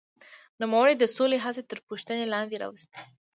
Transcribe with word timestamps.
نوموړي 0.61 0.93
د 0.97 1.03
سولې 1.15 1.37
هڅې 1.45 1.63
تر 1.69 1.79
پوښتنې 1.87 2.25
لاندې 2.33 2.55
راوستې. 2.63 2.99